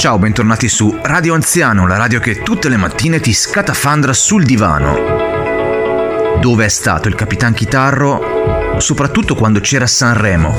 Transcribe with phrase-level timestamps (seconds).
[0.00, 6.38] Ciao, bentornati su Radio Anziano, la radio che tutte le mattine ti scatafandra sul divano.
[6.40, 10.56] Dove è stato il Capitan Chitarro, soprattutto quando c'era Sanremo?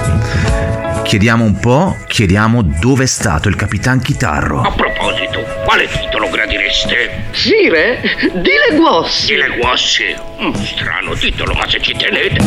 [1.04, 4.62] Chiediamo un po', chiediamo dove è stato il Capitan Chitarro.
[4.62, 7.23] A proposito, quale titolo gradireste?
[7.31, 7.99] Sire,
[8.33, 9.26] di le guossi.
[9.26, 10.15] Di le guossi?
[10.37, 12.46] Un strano titolo, ma se ci tenete.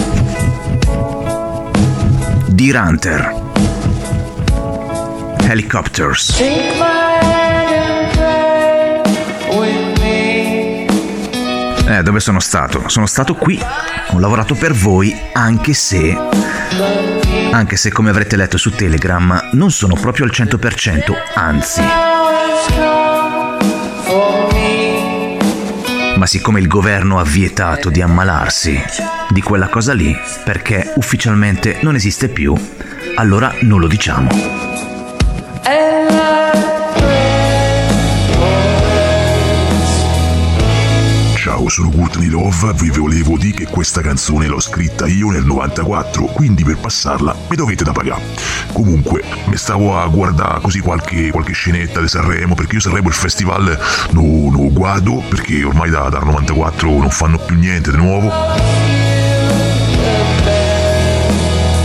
[2.47, 3.44] Deer Hunter.
[5.47, 6.41] Helicopters.
[11.87, 12.89] Eh, dove sono stato?
[12.89, 13.61] Sono stato qui.
[14.11, 16.17] Ho lavorato per voi, anche se.
[17.51, 21.83] Anche se, come avrete letto su Telegram, non sono proprio al 100%, anzi.
[26.17, 28.83] Ma siccome il governo ha vietato di ammalarsi
[29.29, 32.55] di quella cosa lì, perché ufficialmente non esiste più,
[33.17, 34.64] allora non lo diciamo.
[41.75, 46.63] Sono Courtney Love, vi volevo dire che questa canzone l'ho scritta io nel 94, quindi
[46.63, 48.23] per passarla mi dovete da pagare.
[48.73, 53.15] Comunque, mi stavo a guardare così qualche, qualche scenetta di Sanremo, perché io Sanremo il
[53.15, 53.77] festival
[54.13, 58.31] non lo guardo, perché ormai da, dal 94 non fanno più niente di nuovo.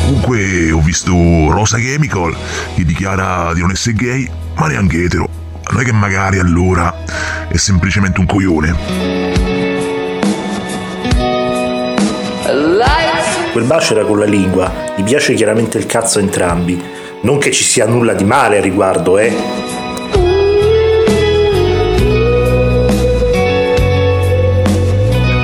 [0.05, 1.13] Comunque ho visto
[1.49, 2.37] Rosa Chemical
[2.75, 5.27] che dichiara di non essere gay, ma neanche etero.
[5.71, 6.93] Non è che magari allora
[7.47, 9.38] è semplicemente un coglione.
[12.51, 16.81] Quel bacio era con la lingua, gli piace chiaramente il cazzo a entrambi.
[17.21, 19.35] Non che ci sia nulla di male a riguardo, eh.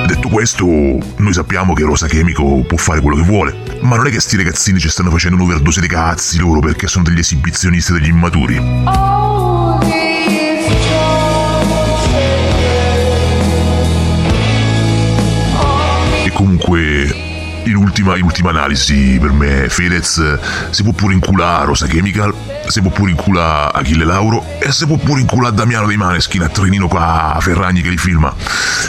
[0.06, 4.10] Detto questo, noi sappiamo che Rosa Chemico può fare quello che vuole, ma non è
[4.10, 8.08] che sti ragazzini ci stanno facendo un'overdose di cazzi loro perché sono degli esibizionisti degli
[8.08, 9.34] immaturi.
[16.24, 16.85] E comunque,
[17.70, 20.38] in ultima, in ultima analisi, per me Fedez
[20.70, 22.32] si può pure inculare Rosa Chemical,
[22.66, 26.48] si può pure inculare Achille Lauro e si può pure inculare Damiano dei Maneskin a
[26.48, 28.34] Trenino qua a Ferragni che li filma.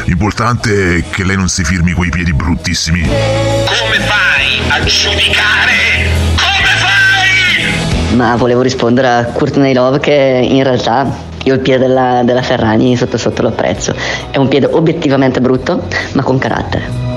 [0.06, 3.02] L'importante è che lei non si firmi quei piedi bruttissimi.
[3.02, 6.10] Come fai a giudicare?
[6.36, 8.16] Come fai?
[8.16, 12.96] Ma volevo rispondere a Courtney Love che in realtà io il piede della, della Ferragni
[12.98, 13.96] sotto sotto lo apprezzo.
[14.30, 17.17] È un piede obiettivamente brutto, ma con carattere.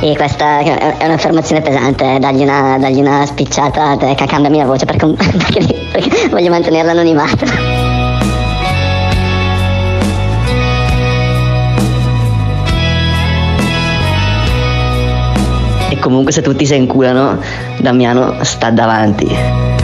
[0.00, 5.88] Sì, questa è un'affermazione pesante, dargli una, dargli una spicciata, cambiami la voce perché, perché,
[5.90, 7.44] perché voglio mantenere l'anonimato.
[15.88, 17.40] E comunque se tutti si inculano,
[17.78, 19.75] Damiano sta davanti.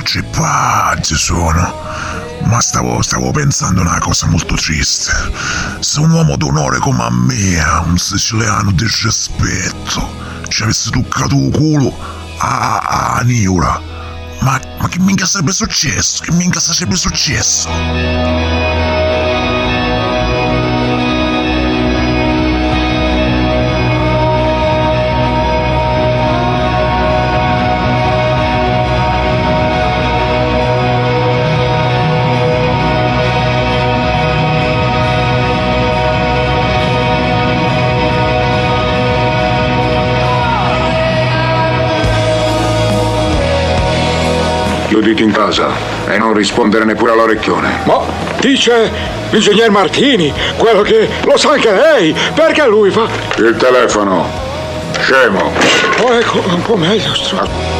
[0.00, 1.74] Antonio Ceppaggi sono.
[2.44, 5.12] Ma stavo, stavo pensando una cosa molto triste.
[5.80, 10.14] Se un uomo d'onore come a me, un siciliano di rispetto,
[10.48, 11.94] ci avesse toccato il culo
[12.38, 13.80] a, a Niura,
[14.40, 16.22] ma, ma che minchia sarebbe successo?
[16.24, 18.59] Che minchia sarebbe successo?
[44.90, 45.68] Chiuditi in casa
[46.08, 47.82] e non rispondere neppure all'orecchione.
[47.84, 48.00] Ma
[48.40, 48.90] dice
[49.30, 53.06] l'ingegner Martini, quello che lo sa anche lei, perché lui fa.
[53.36, 54.26] Il telefono.
[54.98, 55.52] Scemo.
[56.00, 57.79] Oh, ecco, un po' meglio, stro.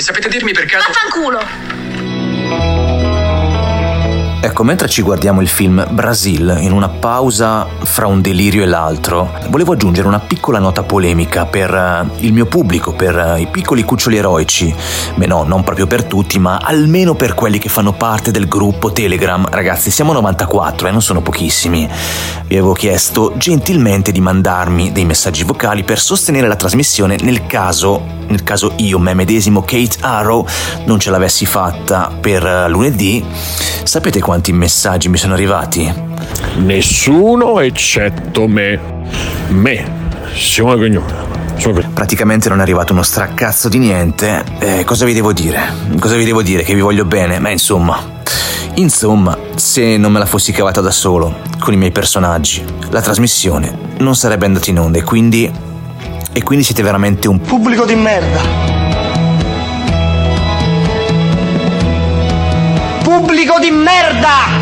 [0.00, 0.64] Sapete dirmi per
[4.62, 9.32] Ecco, mentre ci guardiamo il film Brasil, in una pausa fra un delirio e l'altro,
[9.48, 13.82] volevo aggiungere una piccola nota polemica per uh, il mio pubblico, per uh, i piccoli
[13.82, 14.72] cuccioli eroici.
[15.16, 18.92] Beh no, non proprio per tutti, ma almeno per quelli che fanno parte del gruppo
[18.92, 19.48] Telegram.
[19.50, 21.88] Ragazzi, siamo 94 e eh, non sono pochissimi.
[22.46, 28.00] Vi avevo chiesto gentilmente di mandarmi dei messaggi vocali per sostenere la trasmissione nel caso,
[28.28, 30.46] nel caso io, me medesimo, Kate Arrow,
[30.84, 33.24] non ce l'avessi fatta per uh, lunedì.
[33.82, 35.92] Sapete quanti quanti messaggi mi sono arrivati?
[36.58, 38.78] Nessuno eccetto me.
[39.48, 40.00] Me.
[40.34, 41.30] Siamo cognome.
[41.94, 44.44] Praticamente non è arrivato uno straccazzo di niente.
[44.58, 45.60] Eh, cosa vi devo dire?
[45.98, 46.62] Cosa vi devo dire?
[46.62, 47.38] Che vi voglio bene?
[47.38, 48.20] Ma insomma.
[48.74, 53.90] Insomma, se non me la fossi cavata da solo, con i miei personaggi, la trasmissione
[53.98, 55.50] non sarebbe andata in onda e quindi.
[56.34, 58.71] E quindi siete veramente un pubblico di merda.
[63.32, 64.61] Pubblico di merda!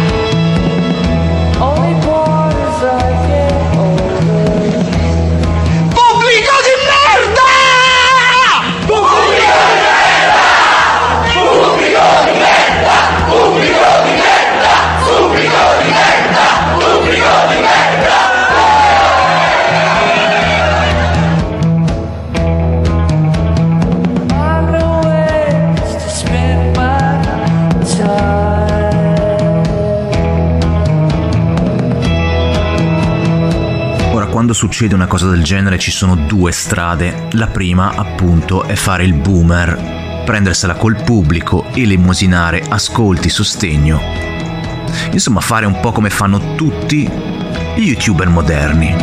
[34.61, 37.29] Succede una cosa del genere ci sono due strade.
[37.31, 43.99] La prima, appunto, è fare il boomer, prendersela col pubblico, elemosinare ascolti, sostegno.
[45.13, 47.09] Insomma, fare un po' come fanno tutti
[47.75, 48.95] gli youtuber moderni.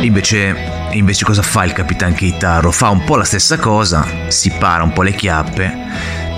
[0.00, 2.72] Invece, invece cosa fa il Capitan Keitaro?
[2.72, 5.76] Fa un po' la stessa cosa, si para un po' le chiappe,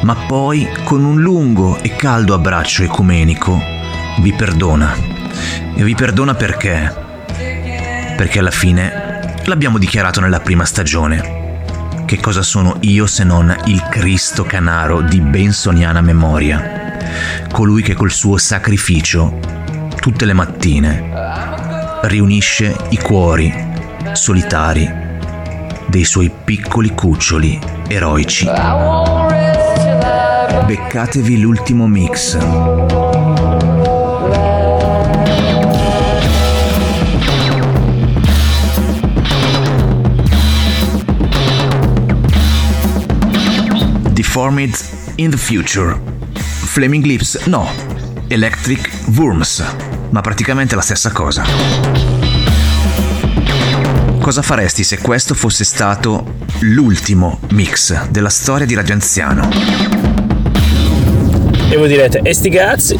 [0.02, 3.58] ma poi con un lungo e caldo abbraccio ecumenico
[4.18, 5.20] vi perdona
[5.80, 6.94] e vi perdona perché?
[8.14, 11.62] Perché alla fine l'abbiamo dichiarato nella prima stagione.
[12.04, 16.98] Che cosa sono io se non il Cristo Canaro di bensoniana memoria?
[17.50, 19.38] Colui che col suo sacrificio,
[19.96, 21.02] tutte le mattine,
[22.02, 23.50] riunisce i cuori
[24.12, 24.86] solitari
[25.86, 28.44] dei suoi piccoli cuccioli eroici.
[30.66, 33.19] Beccatevi l'ultimo mix.
[44.20, 44.78] Deformed
[45.14, 45.98] in the Future.
[46.34, 47.66] Flaming Lips no,
[48.28, 49.64] Electric Worms,
[50.10, 51.42] ma praticamente la stessa cosa.
[54.20, 59.48] Cosa faresti se questo fosse stato l'ultimo mix della storia di Radio Anziano?
[61.70, 62.98] E voi direte, e sti cazzi?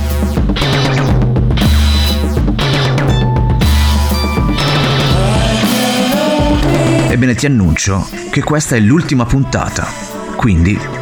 [7.11, 9.87] Ebbene ti annuncio che questa è l'ultima puntata,
[10.37, 11.01] quindi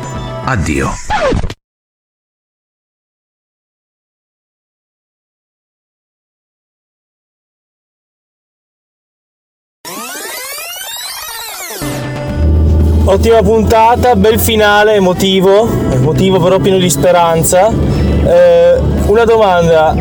[0.51, 0.89] Addio.
[13.05, 17.69] Ottima puntata, bel finale, emotivo, emotivo però pieno di speranza.
[17.69, 19.95] Eh, una domanda,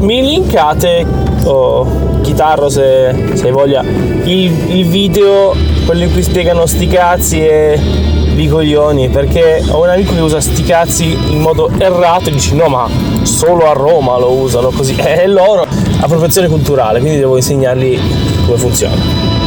[0.00, 1.06] mi linkate,
[1.44, 5.54] o oh, chitarro se, se voglia, il, il video,
[5.86, 10.40] quello in cui spiegano sti cazzi e di coglioni perché ho un amico che usa
[10.40, 12.88] sti cazzi in modo errato e dici no ma
[13.22, 14.94] solo a Roma lo usano così.
[15.10, 15.66] E loro
[16.00, 17.98] appropriazione culturale quindi devo insegnargli
[18.46, 19.39] come funziona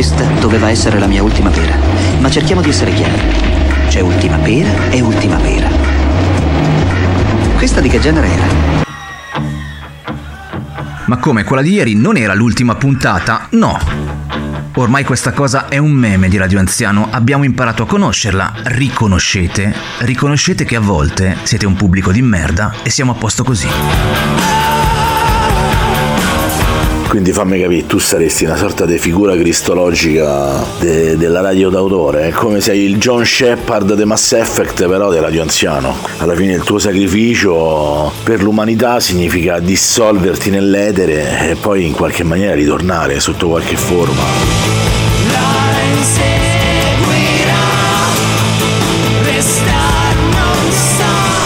[0.00, 1.76] Questa doveva essere la mia ultima pera,
[2.20, 3.20] ma cerchiamo di essere chiari.
[3.88, 5.68] C'è ultima pera e ultima pera.
[7.58, 8.46] Questa di che genere era?
[11.04, 13.48] Ma come quella di ieri non era l'ultima puntata?
[13.50, 13.78] No.
[14.76, 20.64] Ormai questa cosa è un meme di Radio Anziano, abbiamo imparato a conoscerla, riconoscete, riconoscete
[20.64, 23.68] che a volte siete un pubblico di merda e siamo a posto così.
[27.10, 32.30] Quindi fammi capire, tu saresti una sorta di figura cristologica de- della radio d'autore, è
[32.30, 35.96] come sei il John Shepard di Mass Effect però di radio anziano.
[36.18, 42.54] Alla fine il tuo sacrificio per l'umanità significa dissolverti nell'etere e poi in qualche maniera
[42.54, 44.22] ritornare sotto qualche forma.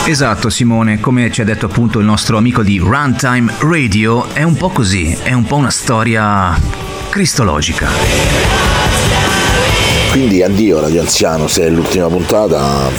[0.06, 4.54] Esatto Simone, come ci ha detto appunto il nostro amico di Runtime Radio, è un
[4.54, 6.54] po' così, è un po' una storia
[7.08, 7.88] cristologica.
[10.10, 12.90] Quindi addio Radio Anziano, se è l'ultima puntata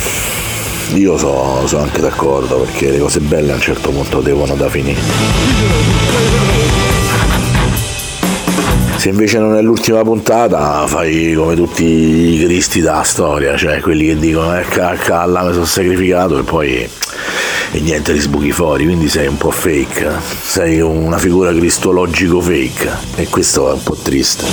[0.96, 4.68] io sono so anche d'accordo perché le cose belle a un certo punto devono da
[4.68, 5.00] finire.
[9.06, 14.08] Se invece non è l'ultima puntata, fai come tutti i cristi della storia, cioè quelli
[14.08, 16.90] che dicono eh, calla, mi sono sacrificato e poi
[17.72, 22.92] e niente ti sbuchi fuori, quindi sei un po' fake, sei una figura cristologico fake
[23.18, 24.46] e questo è un po' triste.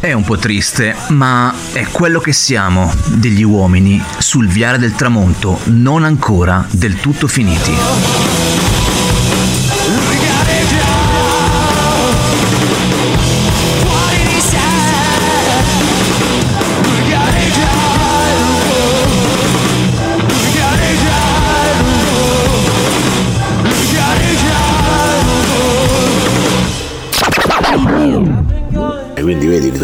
[0.00, 5.60] È un po' triste, ma è quello che siamo, degli uomini, sul viale del tramonto,
[5.66, 8.45] non ancora del tutto finiti.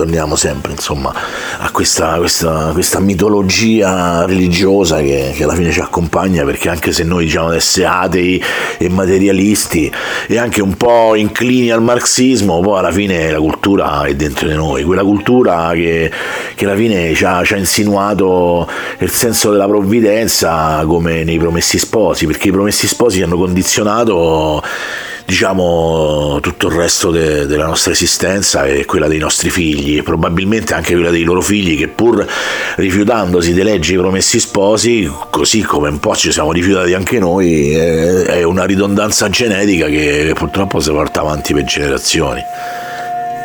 [0.03, 1.15] Ritorniamo sempre insomma
[1.59, 7.05] a questa, questa, questa mitologia religiosa che, che, alla fine ci accompagna perché anche se
[7.05, 8.43] noi diciamo di essere atei
[8.79, 9.93] e materialisti
[10.27, 14.55] e anche un po' inclini al marxismo poi alla fine la cultura è dentro di
[14.55, 14.83] noi.
[14.83, 16.11] Quella cultura che,
[16.55, 18.69] che alla fine ci ha, ci ha insinuato
[18.99, 24.63] il senso della provvidenza come nei promessi sposi perché i promessi sposi hanno condizionato
[25.25, 30.95] diciamo tutto il resto de- della nostra esistenza e quella dei nostri figli, probabilmente anche
[30.95, 32.27] quella dei loro figli che pur
[32.77, 38.43] rifiutandosi di leggi promessi sposi, così come un po' ci siamo rifiutati anche noi, è
[38.43, 42.41] una ridondanza genetica che purtroppo si porta avanti per generazioni.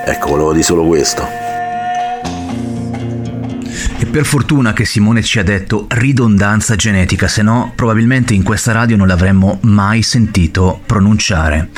[0.06, 1.47] Ecco, volevo dire solo questo.
[4.10, 8.98] Per fortuna che Simone ci ha detto ridondanza genetica, se no probabilmente in questa radio
[8.98, 11.70] non l'avremmo mai sentito pronunciare.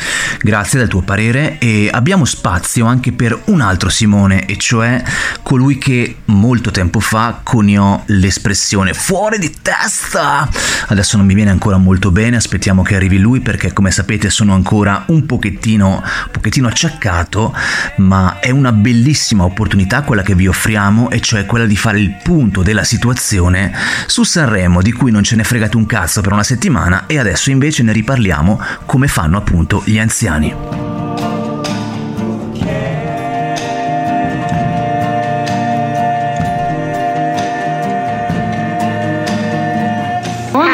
[0.41, 5.03] Grazie del tuo parere e abbiamo spazio anche per un altro Simone, e cioè
[5.43, 10.47] colui che molto tempo fa coniò l'espressione fuori di testa.
[10.87, 14.53] Adesso non mi viene ancora molto bene, aspettiamo che arrivi lui perché come sapete sono
[14.53, 17.53] ancora un pochettino, pochettino acciaccato,
[17.97, 22.17] ma è una bellissima opportunità quella che vi offriamo e cioè quella di fare il
[22.21, 23.71] punto della situazione
[24.05, 27.49] su Sanremo di cui non ce ne fregate un cazzo per una settimana e adesso
[27.49, 30.55] invece ne riparliamo come fanno appunto gli anziani.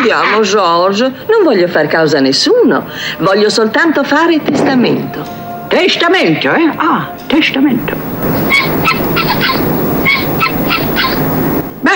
[0.05, 1.03] Andiamo, George.
[1.03, 2.87] Non voglio far causa a nessuno.
[3.19, 5.25] Voglio soltanto fare testamento.
[5.67, 6.71] Testamento, eh?
[6.75, 7.95] Ah, testamento.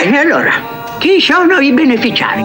[0.02, 0.52] Bene, allora,
[0.98, 2.42] chi sono i beneficiari?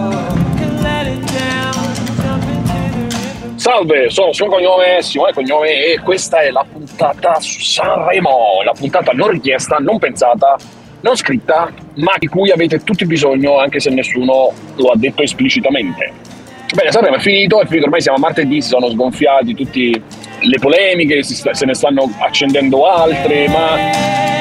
[3.54, 9.12] Salve, sono suo cognome, Simone Cognome e questa è la puntata su Sanremo, la puntata
[9.12, 10.56] non richiesta, non pensata,
[11.02, 16.12] non scritta, ma di cui avete tutti bisogno anche se nessuno lo ha detto esplicitamente.
[16.75, 20.02] Bene, Sanremo è finito, è finito, ormai siamo a martedì, si sono sgonfiati tutte
[20.40, 24.34] le polemiche, se ne stanno accendendo altre, ma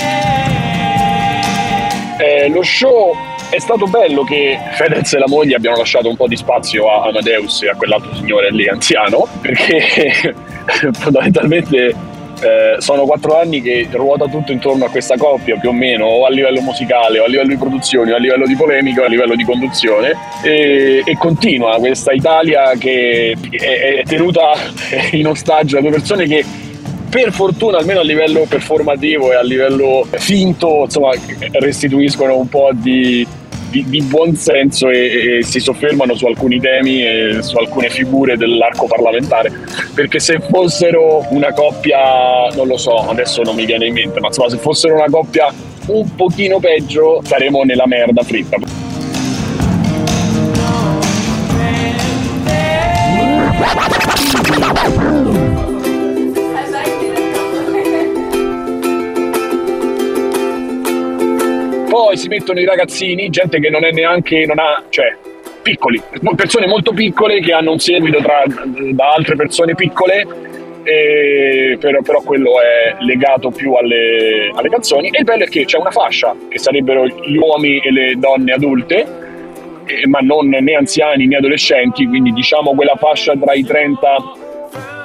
[2.24, 3.14] eh, lo show
[3.50, 7.08] è stato bello che Fedez e la moglie abbiano lasciato un po' di spazio a
[7.08, 10.34] Amadeus e a quell'altro signore lì anziano, perché
[10.94, 16.06] fondamentalmente eh, sono quattro anni che ruota tutto intorno a questa coppia più o meno,
[16.06, 19.06] o a livello musicale, o a livello di produzioni, o a livello di polemica, o
[19.06, 24.54] a livello di conduzione, e, e continua questa Italia che è, è tenuta
[25.12, 26.44] in ostaggio da due persone che
[27.14, 31.12] per fortuna almeno a livello performativo e a livello finto insomma
[31.52, 33.26] restituiscono un po' di,
[33.70, 38.36] di, di buon senso e, e, si soffermano su alcuni temi e su alcune figure
[38.36, 39.52] dell'arco parlamentare.
[39.94, 44.30] Perché se fossero una coppia non lo so adesso non mi viene in mente ma
[44.30, 45.54] insomma se fossero una coppia
[45.86, 48.58] un pochino peggio saremo nella merda fritta
[61.94, 65.16] poi si mettono i ragazzini, gente che non è neanche, non ha, cioè,
[65.62, 66.02] piccoli,
[66.36, 70.26] persone molto piccole che hanno un seguito tra, da altre persone piccole,
[71.80, 75.10] però, però, quello è legato più alle, alle, canzoni.
[75.10, 78.54] E il bello è che c'è una fascia, che sarebbero gli uomini e le donne
[78.54, 79.06] adulte,
[79.86, 84.43] eh, ma non né anziani né adolescenti, quindi diciamo quella fascia tra i 30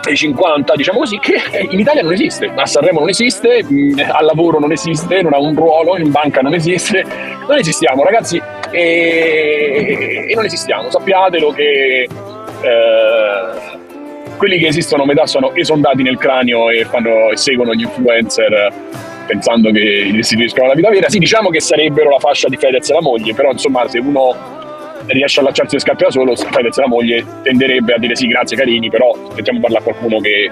[0.08, 2.50] ai 50, diciamo così, che in Italia non esiste.
[2.54, 3.64] A Sanremo non esiste,
[4.10, 7.04] al lavoro non esiste, non ha un ruolo, in banca non esiste.
[7.46, 10.90] Non esistiamo, ragazzi, e, e non esistiamo.
[10.90, 13.76] Sappiatelo che eh,
[14.36, 18.72] quelli che esistono metà sono esondati nel cranio e, fanno, e seguono gli influencer
[19.26, 21.08] pensando che gli restituiscono la vita vera.
[21.08, 24.34] Sì, diciamo che sarebbero la fascia di Fedez e la moglie, però insomma se uno
[25.08, 28.56] riesce a lasciarsi le scarpe da solo, Fedez la moglie tenderebbe a dire sì, grazie
[28.56, 30.50] carini, però aspettiamo parlare a qualcuno che,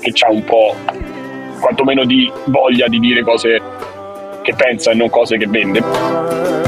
[0.00, 0.74] che ha un po'
[1.60, 3.60] quantomeno di voglia di dire cose
[4.42, 6.67] che pensa e non cose che vende.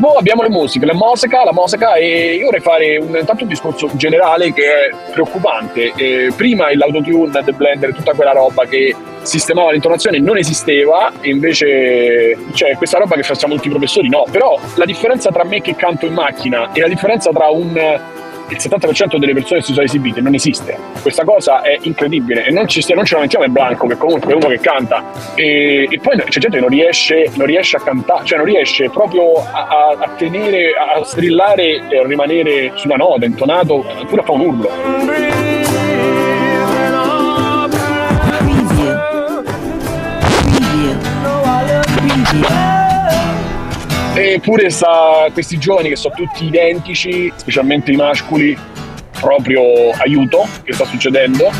[0.00, 3.50] Dopo abbiamo le musiche, la musica, la musica e io vorrei fare un, intanto un
[3.50, 5.92] discorso generale che è preoccupante.
[5.94, 12.34] Eh, prima l'autotune, The Blender, tutta quella roba che sistemava l'intonazione non esisteva e invece
[12.54, 15.76] cioè questa roba che facciamo tutti i professori no, però la differenza tra me che
[15.76, 18.00] canto in macchina e la differenza tra un
[18.50, 20.76] il 70% delle persone che si sono esibite non esiste.
[21.00, 24.32] Questa cosa è incredibile e non ci, non ce la mettiamo in blanco, che comunque
[24.32, 25.04] è uno che canta.
[25.34, 28.90] E, e poi c'è gente che non riesce, non riesce a cantare, cioè non riesce
[28.90, 34.38] proprio a, a, tenere, a strillare e a rimanere sulla nota, intonato, pure a fare
[34.38, 34.70] un urlo.
[44.22, 48.56] Eppure sta, questi giovani che sono tutti identici, specialmente i mascoli,
[49.18, 51.50] proprio aiuto che sta succedendo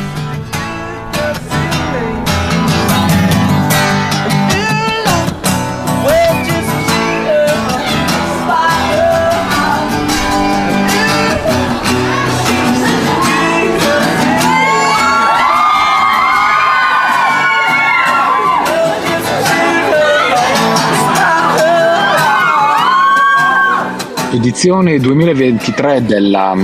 [24.41, 26.57] edizione 2023 della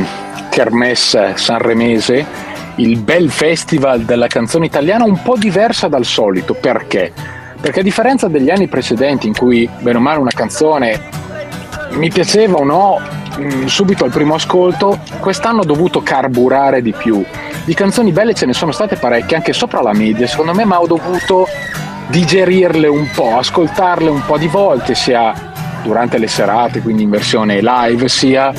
[0.49, 2.25] Kermesse Sanremese,
[2.77, 6.55] il bel festival della canzone italiana, un po' diversa dal solito.
[6.55, 7.13] Perché?
[7.61, 10.99] Perché a differenza degli anni precedenti in cui, bene o male, una canzone
[11.91, 12.99] mi piaceva o no,
[13.39, 17.23] mm, subito al primo ascolto, quest'anno ho dovuto carburare di più.
[17.67, 20.81] Di canzoni belle ce ne sono state parecchie, anche sopra la media, secondo me, ma
[20.81, 21.47] ho dovuto
[22.07, 25.53] digerirle un po', ascoltarle un po' di volte, sia
[25.87, 28.53] durante le serate, quindi in versione live, sia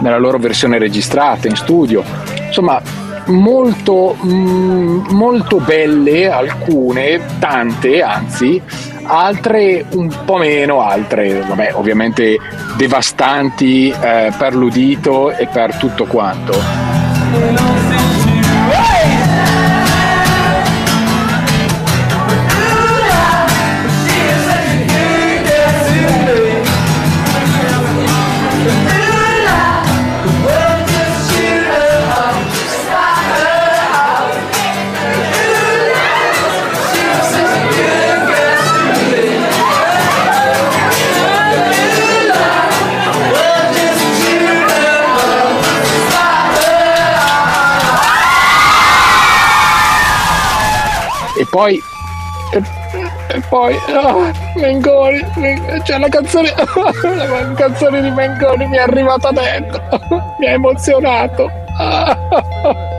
[0.00, 2.02] nella loro versione registrata in studio.
[2.46, 2.80] Insomma,
[3.26, 8.60] molto, mm, molto belle alcune, tante anzi,
[9.04, 12.38] altre un po' meno, altre vabbè, ovviamente
[12.76, 17.79] devastanti eh, per l'udito e per tutto quanto.
[53.50, 55.20] Poi oh, Mengoni,
[55.82, 59.82] cioè la canzone la canzone di Mengoni mi è arrivata dentro
[60.38, 61.50] mi ha emozionato.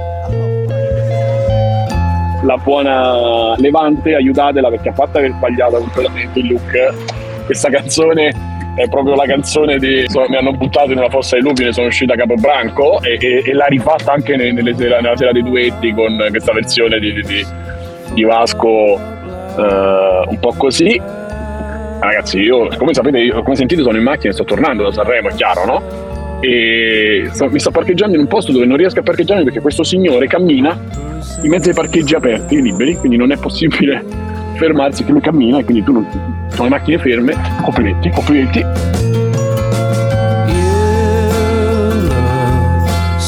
[2.43, 7.45] La buona Levante aiutatela perché a parte aver sbagliato completamente il look.
[7.45, 8.33] Questa canzone
[8.73, 11.71] è proprio la canzone di so, mi hanno buttato in una fossa dei lupi ne
[11.71, 15.43] sono uscita a Capobranco e, e, e l'ha rifatta anche nelle sera, nella sera dei
[15.43, 17.45] duetti con questa versione di, di,
[18.13, 18.99] di Vasco
[19.57, 20.99] eh, un po' così.
[21.99, 25.29] Ragazzi, io come sapete, io, come sentite, sono in macchina e sto tornando da Sanremo,
[25.29, 26.39] è chiaro, no?
[26.39, 29.83] E sto, mi sto parcheggiando in un posto dove non riesco a parcheggiare perché questo
[29.83, 30.75] signore cammina
[31.43, 34.03] in mezzo ai parcheggi aperti, liberi, quindi non è possibile
[34.55, 36.07] fermarsi che lui cammina e quindi tu non,
[36.49, 39.10] sono le macchine ferme, complimenti, complimenti.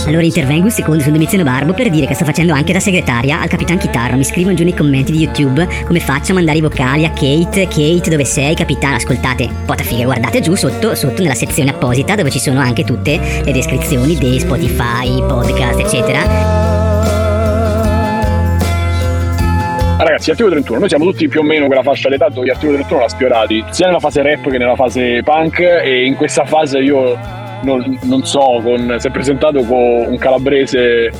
[0.06, 3.40] Allora intervengo un secondo sul Domiziano Barbo per dire che sto facendo anche da segretaria
[3.40, 4.18] al Capitan Chitarro.
[4.18, 7.68] Mi scrivono giù nei commenti di YouTube come faccio a mandare i vocali a Kate.
[7.68, 8.96] Kate, dove sei, capitano?
[8.96, 13.18] Ascoltate, pota figa, guardate giù sotto, sotto nella sezione apposita dove ci sono anche tutte
[13.44, 16.72] le descrizioni di Spotify, podcast, eccetera.
[19.96, 23.02] Ragazzi, Articolo 31, noi siamo tutti più o meno quella fascia d'età dove Articolo 31
[23.02, 27.42] l'ha sfiorati, sia nella fase rap che nella fase punk e in questa fase io
[27.64, 31.12] non, non so, con, si è presentato con un calabrese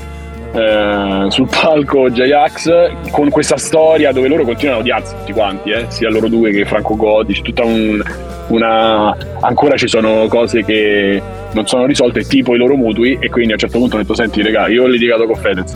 [0.54, 5.86] eh, sul palco J-Ax con questa storia dove loro continuano a odiarsi tutti quanti, eh,
[5.88, 8.02] sia loro due che Franco Godici, tutta un,
[8.50, 9.18] una...
[9.40, 11.22] ancora ci sono cose che
[11.54, 14.14] non sono risolte tipo i loro mutui e quindi a un certo punto ho detto
[14.14, 15.76] senti raga io ho litigato con Fedez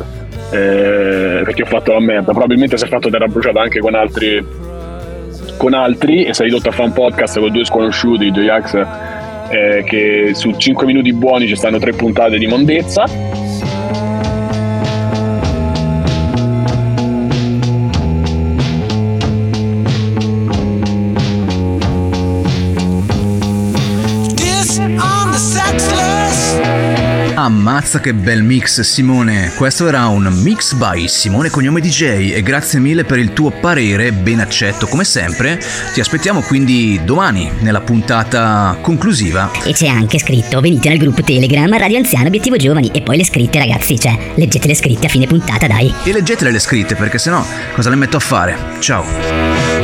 [0.52, 2.32] eh, perché ho fatto la merda.
[2.32, 4.46] Probabilmente si è fatto terra bruciata anche con altri
[5.58, 9.17] con altri e è ridotto a fare un podcast con due sconosciuti J-Ax
[9.50, 13.06] eh, che su 5 minuti buoni ci stanno tre puntate di mondezza
[27.78, 32.80] Ammazza che bel mix Simone, questo era un mix by Simone Cognome DJ e grazie
[32.80, 35.62] mille per il tuo parere, ben accetto come sempre.
[35.94, 39.52] Ti aspettiamo quindi domani nella puntata conclusiva.
[39.64, 43.26] E c'è anche scritto venite nel gruppo Telegram Radio Anziano Obiettivo Giovani e poi le
[43.26, 45.94] scritte ragazzi, cioè leggete le scritte a fine puntata dai.
[46.04, 48.58] E leggetele le scritte perché sennò cosa le metto a fare?
[48.80, 49.77] Ciao.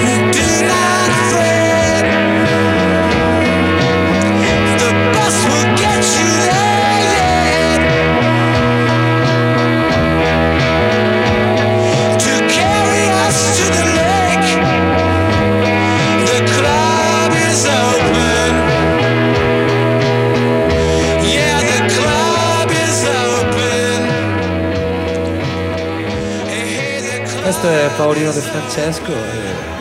[27.68, 29.12] È Paolino De Francesco.
[29.12, 29.73] E...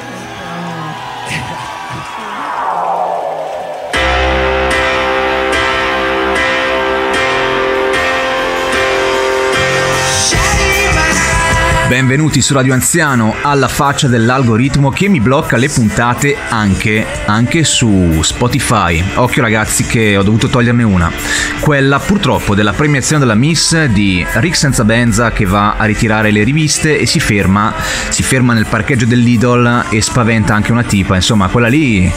[11.93, 18.23] Benvenuti su Radio Anziano alla faccia dell'algoritmo che mi blocca le puntate anche, anche su
[18.23, 19.05] Spotify.
[19.17, 21.13] Occhio ragazzi che ho dovuto toglierne una.
[21.61, 26.45] Quella purtroppo della premiazione della Miss di Rick Senza Benza che va a ritirare le
[26.45, 27.75] riviste e si ferma,
[28.09, 31.15] si ferma nel parcheggio dell'Idol e spaventa anche una tipa.
[31.15, 32.11] Insomma, quella lì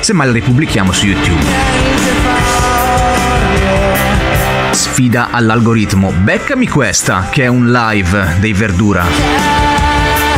[0.00, 1.89] semmai la ripubblichiamo su YouTube
[4.72, 6.12] sfida all'algoritmo.
[6.12, 9.04] Beccami questa, che è un live dei Verdura.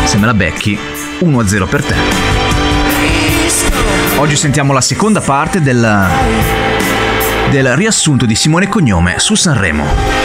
[0.04, 0.78] Se me la becchi,
[1.20, 1.94] 1-0 per te.
[4.16, 6.08] Oggi sentiamo la seconda parte del,
[7.50, 10.21] del riassunto di Simone Cognome su Sanremo.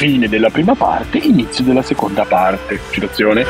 [0.00, 2.80] Fine della prima parte, inizio della seconda parte.
[2.88, 3.44] Citazione.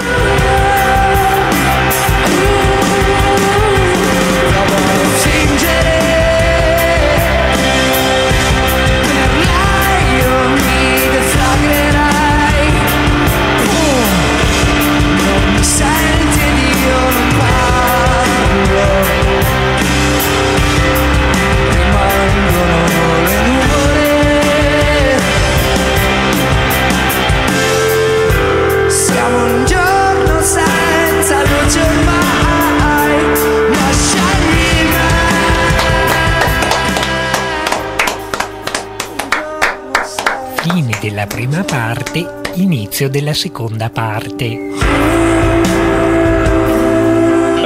[41.40, 44.58] Prima parte, inizio della seconda parte.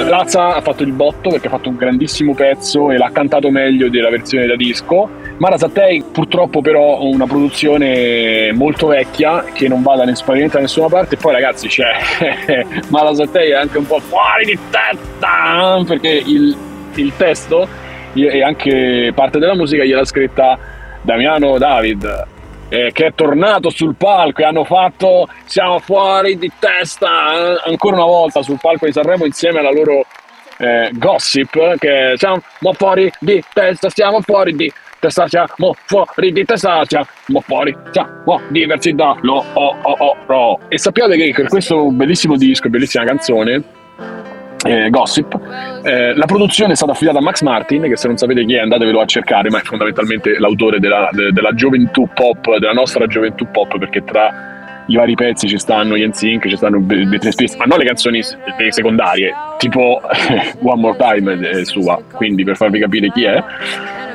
[0.07, 3.89] Lazza ha fatto il botto perché ha fatto un grandissimo pezzo e l'ha cantato meglio
[3.89, 5.09] della versione da disco.
[5.39, 11.17] Mara Sattei purtroppo però ha una produzione molto vecchia che non va da nessuna parte
[11.17, 11.91] poi ragazzi c'è
[12.91, 16.57] Mara Sattei è anche un po' fuori di testa perché il,
[16.95, 17.67] il testo
[18.13, 20.57] e anche parte della musica gliel'ha scritta
[21.03, 22.33] Damiano David
[22.68, 27.96] eh, che è tornato sul palco e hanno fatto siamo fuori di testa eh, ancora
[27.96, 30.07] una volta sul palco di Sanremo insieme alla loro
[30.59, 32.40] eh, gossip che siamo
[32.72, 38.92] fuori di testa stiamo fuori di testa siamo fuori di testa siamo fuori siamo diversi
[38.94, 40.61] da lo oh, oh, oh, oh.
[40.68, 43.62] e sappiate che per questo bellissimo disco bellissima canzone
[44.64, 45.38] eh, Gossip.
[45.83, 48.61] Eh, la produzione è stata affidata a Max Martin, che se non sapete chi è
[48.61, 53.46] andatevelo a cercare, ma è fondamentalmente l'autore della, de, della gioventù pop, della nostra gioventù
[53.50, 54.53] pop, perché tra
[54.87, 58.22] i vari pezzi ci stanno gli NSYNC, ci stanno Britney Spears, ma non le canzoni
[58.68, 60.00] secondarie, tipo
[60.62, 63.42] One More Time è sua, quindi per farvi capire chi è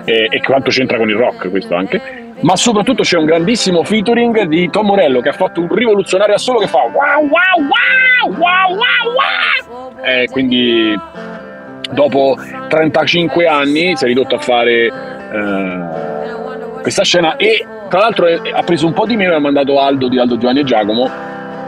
[0.05, 2.18] e, e quanto c'entra con il rock questo anche.
[2.41, 6.60] Ma soprattutto c'è un grandissimo featuring di Tom Morello che ha fatto un rivoluzionario assolo
[6.60, 10.04] che fa wow wow wow wow wow wow.
[10.04, 10.97] E quindi
[11.91, 12.38] dopo
[12.69, 18.63] 35 anni si è ridotto a fare eh, questa scena e tra l'altro è- ha
[18.63, 21.08] preso un po' di meno e ha mandato Aldo di Aldo Giovanni e Giacomo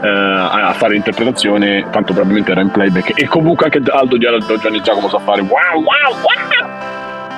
[0.02, 3.20] eh, a fare l'interpretazione tanto probabilmente era in playback.
[3.20, 6.71] E comunque anche Aldo di Aldo Giovanni e Giacomo sa fare wow wow wow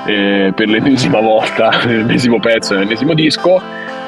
[0.06, 3.60] eh, per l'ennesima volta l'ennesimo pezzo l'ennesimo disco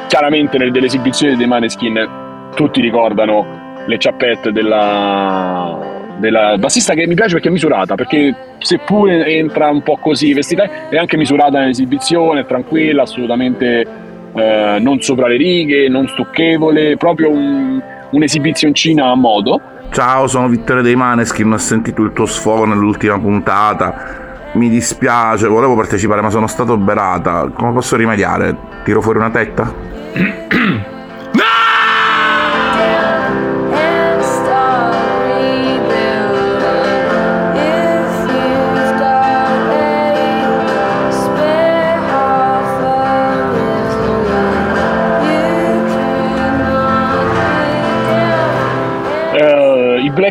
[0.06, 2.08] chiaramente nelle delle esibizioni dei Maneskin
[2.54, 5.78] tutti ricordano le ciappette della,
[6.18, 10.88] della bassista che mi piace perché è misurata perché seppure entra un po' così vestita
[10.88, 13.86] è anche misurata nell'esibizione è tranquilla assolutamente
[14.34, 17.80] eh, non sopra le righe non stucchevole proprio un,
[18.10, 24.25] un'esibizioncina a modo Ciao, sono Vittorio dei Maneskin, ho sentito il tuo sfogo nell'ultima puntata.
[24.56, 27.50] Mi dispiace, volevo partecipare ma sono stato berata.
[27.54, 28.56] Come posso rimediare?
[28.84, 29.70] Tiro fuori una tetta?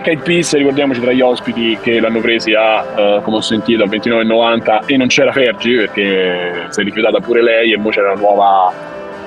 [0.06, 3.84] Black Eyed Peas, ricordiamoci tra gli ospiti che l'hanno presi a, eh, come ho sentito,
[3.84, 8.14] a 29,90 e non c'era Fergi perché si è rifiutata pure lei e ora c'era
[8.14, 8.72] la nuova,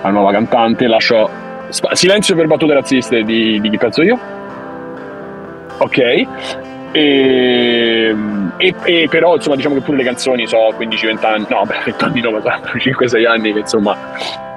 [0.02, 0.86] la nuova cantante.
[0.86, 1.28] Lascio
[1.70, 4.18] spa- silenzio per battute razziste di, di chi penso io.
[5.78, 5.98] Ok.
[6.92, 8.16] E,
[8.56, 12.04] e- e però insomma diciamo che pure le canzoni so 15-20 anni, no beh 20
[12.04, 13.96] anni no, ma sono 5-6 anni che insomma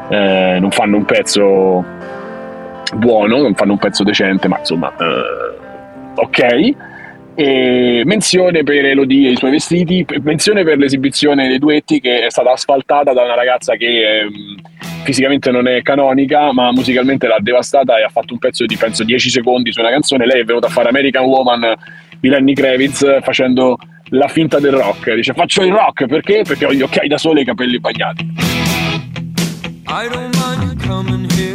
[0.07, 1.83] eh, non fanno un pezzo
[2.93, 5.69] buono, non fanno un pezzo decente, ma insomma, eh,
[6.15, 6.75] ok.
[7.33, 12.29] E menzione per Elodie e i suoi vestiti, menzione per l'esibizione dei duetti che è
[12.29, 14.55] stata asfaltata da una ragazza che ehm,
[15.03, 19.03] fisicamente non è canonica, ma musicalmente l'ha devastata e ha fatto un pezzo di penso
[19.03, 20.25] 10 secondi su una canzone.
[20.25, 21.73] Lei è venuta a fare American Woman
[22.19, 23.77] di Lenny Kravitz facendo
[24.09, 25.13] la finta del rock.
[25.13, 26.43] Dice faccio il rock perché?
[26.45, 28.27] Perché ho gli occhiali da sole e i capelli bagnati.
[29.87, 31.50] I don't mind coming here,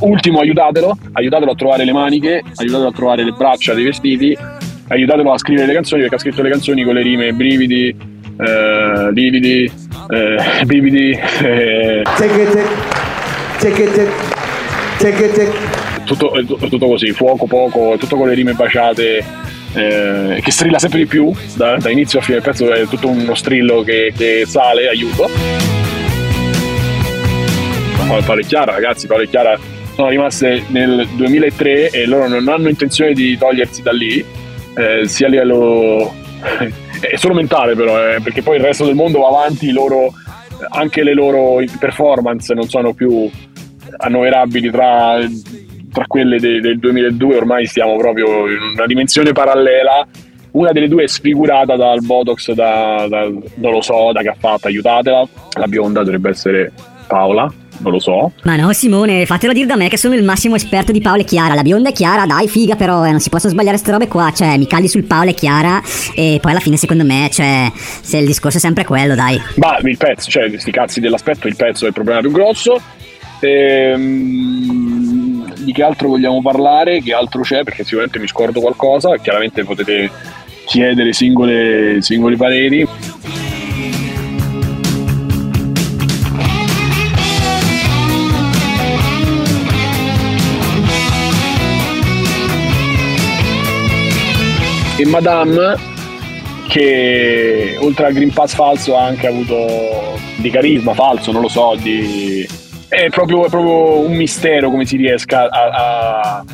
[0.00, 4.36] Ultimo, aiutatelo, aiutatelo a trovare le maniche, aiutatelo a trovare le braccia dei vestiti,
[4.88, 9.12] aiutatelo a scrivere le canzoni perché ha scritto le canzoni con le rime brividi, eh,
[9.12, 9.70] lividi,
[10.10, 11.10] eh, brividi,
[11.42, 12.02] eh,
[16.04, 19.24] tutto, è tutto così, fuoco, poco, tutto con le rime baciate,
[19.74, 23.08] eh, che strilla sempre di più, da, da inizio a fine del pezzo è tutto
[23.08, 25.81] uno strillo che, che sale, aiuto.
[28.12, 29.58] No, Paolo e Chiara, ragazzi, Paolo Chiara
[29.94, 34.22] sono rimaste nel 2003 e loro non hanno intenzione di togliersi da lì,
[34.76, 36.12] eh, sia a livello...
[37.00, 40.12] è solo mentale però, eh, perché poi il resto del mondo va avanti, loro,
[40.68, 43.30] anche le loro performance non sono più
[43.96, 45.18] annoverabili tra,
[45.90, 50.06] tra quelle de- del 2002, ormai stiamo proprio in una dimensione parallela.
[50.50, 54.36] Una delle due è sfigurata dal Botox, da, da- non lo so, da che ha
[54.38, 55.26] fatto, aiutatela.
[55.52, 56.72] La bionda dovrebbe essere
[57.06, 57.50] Paola,
[57.82, 58.32] non lo so.
[58.44, 61.24] Ma no, Simone, fatelo dire da me che sono il massimo esperto di Paola e
[61.24, 61.54] Chiara.
[61.54, 64.32] La bionda è Chiara, dai, figa, però eh, non si possono sbagliare ste robe qua.
[64.34, 65.82] Cioè, mi calli sul Paola e Chiara
[66.14, 69.40] e poi alla fine, secondo me, cioè, se il discorso è sempre quello, dai.
[69.56, 72.80] Ma il pezzo, cioè, sti cazzi dell'aspetto, il pezzo è il problema più grosso.
[73.40, 77.02] Ehm, di che altro vogliamo parlare?
[77.02, 77.64] Che altro c'è?
[77.64, 79.16] Perché sicuramente mi scordo qualcosa.
[79.16, 80.10] Chiaramente potete
[80.64, 82.86] chiedere singole, singoli pareri.
[95.02, 95.74] E Madame
[96.68, 101.74] che oltre al Green Pass falso ha anche avuto di carisma falso, non lo so,
[101.76, 102.46] di...
[102.86, 106.44] È proprio, è proprio un mistero come si riesca a, a-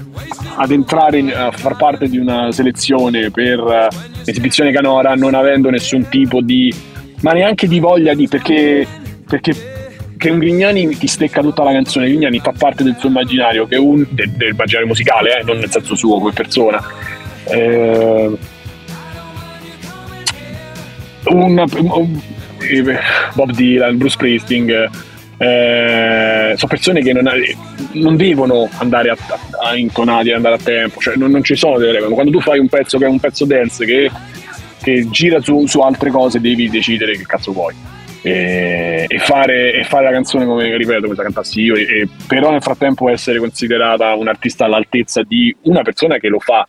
[0.57, 3.89] ad entrare in- a far parte di una selezione per eh,
[4.25, 6.73] esibizione canora non avendo nessun tipo di
[7.21, 8.87] ma neanche di voglia di perché
[9.29, 9.53] perché
[10.17, 13.77] che un Grignani ti stecca tutta la canzone Grignani fa parte del suo immaginario che
[13.77, 16.81] un del, del immaginario musicale eh, non nel senso suo come persona
[17.51, 18.39] Eh,
[21.31, 22.21] un, un-
[23.35, 24.69] Bob Dylan, Bruce Springsteen,
[25.39, 27.31] eh, sono persone che non,
[27.93, 31.79] non devono andare a, a, a intonati, andare a tempo, cioè non, non ci sono
[31.79, 32.15] delle regole.
[32.15, 34.11] Quando tu fai un pezzo che è un pezzo dance che,
[34.83, 37.75] che gira su, su altre cose, devi decidere che cazzo vuoi.
[38.23, 41.75] E, e fare, e fare la canzone come ripeto come la cantassi io.
[41.75, 46.39] E, e però nel frattempo essere considerata un artista all'altezza di una persona che lo
[46.39, 46.67] fa.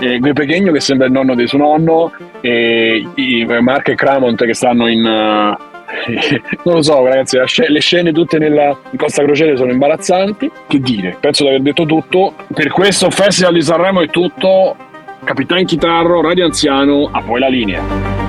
[0.00, 4.44] E Gue Pechegno che sembra il nonno di suo nonno e i Mark e Cramont
[4.44, 5.70] che stanno in uh,
[6.64, 10.50] non lo so ragazzi le scene tutte nella, in Costa Crociere sono imbarazzanti.
[10.66, 12.34] Che dire penso di aver detto tutto.
[12.52, 14.76] Per questo Festival di Sanremo è tutto.
[15.24, 18.21] Capitan Chitarro Radio Anziano a voi la linea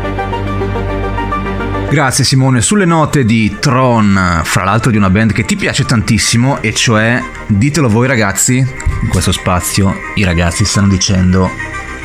[1.94, 6.60] Grazie Simone, sulle note di Tron, fra l'altro di una band che ti piace tantissimo,
[6.60, 11.52] e cioè, ditelo voi ragazzi, in questo spazio i ragazzi stanno dicendo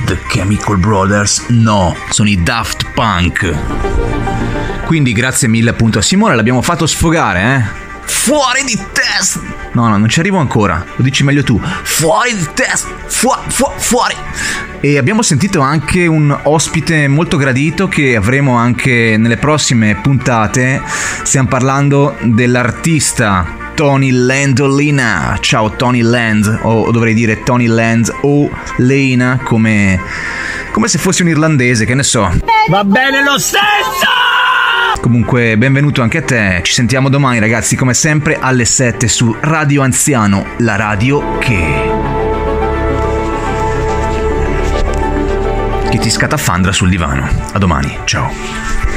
[0.04, 3.56] The Chemical Brothers, no, sono i Daft Punk.
[4.84, 7.86] Quindi grazie mille appunto a Simone, l'abbiamo fatto sfogare, eh?
[8.04, 9.40] Fuori di test!
[9.72, 10.84] No, no, non ci arrivo ancora.
[10.96, 11.58] Lo dici meglio tu.
[11.58, 12.86] Fuori di test!
[13.06, 14.14] Fu- fu- fuori!
[14.80, 20.80] E abbiamo sentito anche un ospite molto gradito che avremo anche nelle prossime puntate.
[21.24, 25.36] Stiamo parlando dell'artista Tony Landolina.
[25.40, 30.00] Ciao Tony Land, o dovrei dire Tony Land o Lena come,
[30.70, 32.30] come se fossi un irlandese, che ne so.
[32.68, 34.06] Va bene lo stesso!
[35.00, 36.60] Comunque, benvenuto anche a te.
[36.62, 41.97] Ci sentiamo domani, ragazzi, come sempre alle 7 su Radio Anziano, la radio che.
[45.90, 47.28] Che ti scatafandra sul divano.
[47.52, 48.87] A domani, ciao.